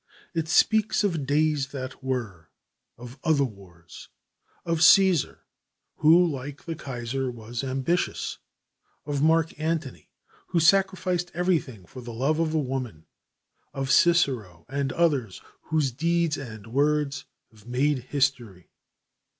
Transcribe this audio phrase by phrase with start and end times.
[0.33, 2.49] It speaks of days that were,
[2.97, 4.09] of other wars,
[4.65, 5.41] of Caesar,
[5.97, 8.39] who, like the Kaiser, was ambitious,
[9.05, 10.09] of Marc Antony
[10.47, 13.05] who sacrificed everything for love of a woman,
[13.75, 18.71] of Cicero, and others whose deeds and words have made history.